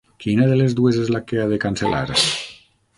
[0.23, 2.05] Quina de les dues és la que ha de cancel·lar?